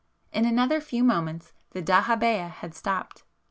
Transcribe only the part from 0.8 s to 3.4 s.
few moments the dahabeah had stopped.